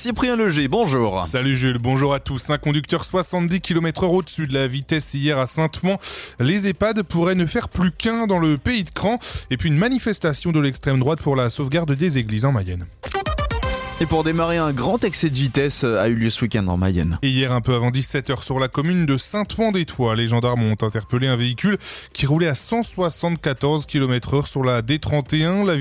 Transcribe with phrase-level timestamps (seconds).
[0.00, 1.26] Cyprien Leger, bonjour.
[1.26, 2.48] Salut Jules, bonjour à tous.
[2.48, 5.98] Un conducteur 70 km h au-dessus de la vitesse hier à Saint-Mont.
[6.38, 9.18] Les EHPAD pourraient ne faire plus qu'un dans le pays de Cran.
[9.50, 12.86] Et puis une manifestation de l'extrême droite pour la sauvegarde des églises en Mayenne.
[14.02, 17.18] Et pour démarrer, un grand excès de vitesse a eu lieu ce week-end en Mayenne.
[17.22, 21.36] Hier, un peu avant 17h, sur la commune de Saint-Ouen-des-Tois, les gendarmes ont interpellé un
[21.36, 21.76] véhicule
[22.14, 25.66] qui roulait à 174 km heure sur la D31.
[25.66, 25.74] La,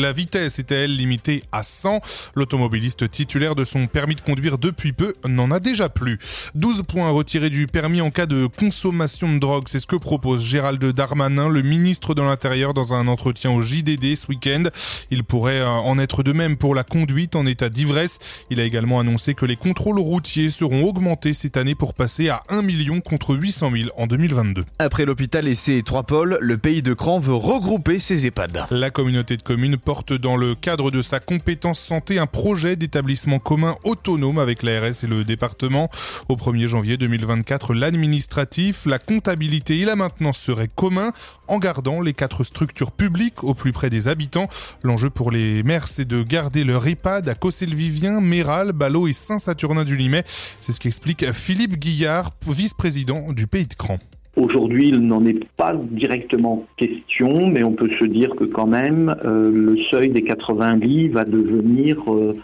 [0.00, 1.98] la vitesse était, elle, limitée à 100.
[2.36, 6.20] L'automobiliste titulaire de son permis de conduire depuis peu n'en a déjà plus.
[6.54, 9.64] 12 points retirés du permis en cas de consommation de drogue.
[9.66, 14.14] C'est ce que propose Gérald Darmanin, le ministre de l'Intérieur, dans un entretien au JDD
[14.14, 14.62] ce week-end.
[15.10, 18.18] Il pourrait euh, en être de même pour la conduite en état d'ivresse.
[18.50, 22.42] Il a également annoncé que les contrôles routiers seront augmentés cette année pour passer à
[22.48, 24.64] 1 million contre 800 000 en 2022.
[24.78, 28.66] Après l'hôpital et ses trois pôles, le pays de Cran veut regrouper ses EHPAD.
[28.70, 33.38] La communauté de communes porte dans le cadre de sa compétence santé un projet d'établissement
[33.38, 35.88] commun autonome avec l'ARS et le département.
[36.28, 41.12] Au 1er janvier 2024, l'administratif, la comptabilité et la maintenance seraient communs
[41.48, 44.48] en gardant les quatre structures publiques au plus près des habitants.
[44.82, 49.84] L'enjeu pour les maires, c'est de garder leur EHPAD à Vivien, Méral, Ballot et Saint-Saturnin
[49.84, 50.22] du Limay.
[50.26, 53.98] C'est ce qu'explique Philippe Guillard, vice-président du Pays de Cran.
[54.36, 59.14] Aujourd'hui, il n'en est pas directement question, mais on peut se dire que quand même,
[59.24, 62.36] euh, le seuil des 80 lits va devenir euh,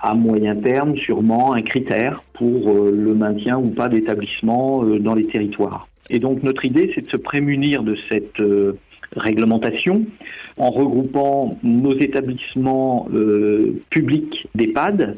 [0.00, 5.26] à moyen terme sûrement un critère pour euh, le maintien ou pas d'établissement dans les
[5.26, 5.86] territoires.
[6.08, 8.40] Et donc notre idée, c'est de se prémunir de cette
[9.16, 10.04] réglementation
[10.56, 15.16] en regroupant nos établissements euh, publics d'EHPAD.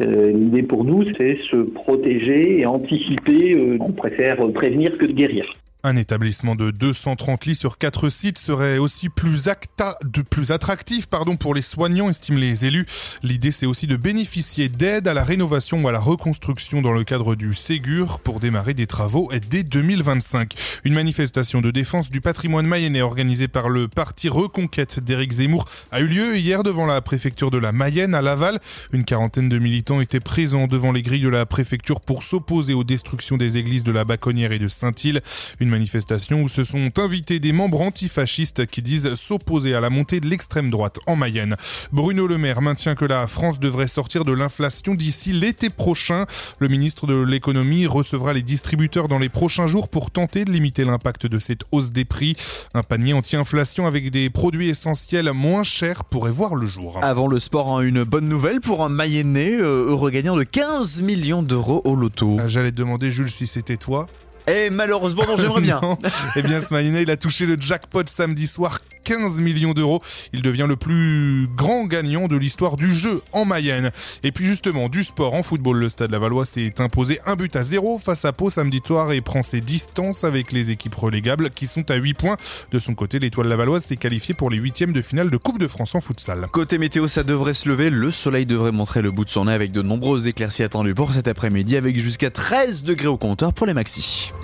[0.00, 3.54] Euh, l'idée pour nous, c'est se protéger et anticiper.
[3.54, 5.44] Euh, on préfère prévenir que de guérir.
[5.84, 11.06] Un établissement de 230 lits sur 4 sites serait aussi plus, acta, de plus attractif
[11.06, 12.84] pardon, pour les soignants, estiment les élus.
[13.22, 17.04] L'idée, c'est aussi de bénéficier d'aide à la rénovation ou à la reconstruction dans le
[17.04, 20.52] cadre du Ségur pour démarrer des travaux dès 2025.
[20.82, 26.00] Une manifestation de défense du patrimoine mayennais organisée par le parti Reconquête d'Éric Zemmour a
[26.00, 28.58] eu lieu hier devant la préfecture de la Mayenne à Laval.
[28.92, 32.82] Une quarantaine de militants étaient présents devant les grilles de la préfecture pour s'opposer aux
[32.82, 35.22] destructions des églises de la Baconnière et de Saint-Île.
[35.68, 40.18] Une manifestation où se sont invités des membres antifascistes qui disent s'opposer à la montée
[40.18, 41.56] de l'extrême droite en Mayenne.
[41.92, 46.24] Bruno Le Maire maintient que la France devrait sortir de l'inflation d'ici l'été prochain.
[46.58, 50.86] Le ministre de l'économie recevra les distributeurs dans les prochains jours pour tenter de limiter
[50.86, 52.34] l'impact de cette hausse des prix.
[52.72, 56.98] Un panier anti-inflation avec des produits essentiels moins chers pourrait voir le jour.
[57.02, 61.02] Avant le sport, hein, une bonne nouvelle pour un Mayennais, euh, heureux gagnant de 15
[61.02, 62.38] millions d'euros au loto.
[62.40, 64.06] Ah, j'allais te demander, Jules, si c'était toi.
[64.48, 65.80] Eh malheureusement, non, j'aimerais bien.
[66.36, 70.02] eh bien, ce il a touché le jackpot samedi soir 15 millions d'euros.
[70.34, 73.90] Il devient le plus grand gagnant de l'histoire du jeu en Mayenne.
[74.22, 77.62] Et puis justement, du sport en football, le Stade Lavallois s'est imposé un but à
[77.62, 81.66] zéro face à Pau samedi soir et prend ses distances avec les équipes relégables qui
[81.66, 82.36] sont à 8 points.
[82.70, 85.68] De son côté, l'étoile lavalloise s'est qualifiée pour les huitièmes de finale de Coupe de
[85.68, 86.46] France en futsal.
[86.52, 87.88] Côté météo, ça devrait se lever.
[87.88, 91.14] Le soleil devrait montrer le bout de son nez avec de nombreuses éclaircies attendues pour
[91.14, 94.34] cet après-midi avec jusqu'à 13 degrés au compteur pour les maxis.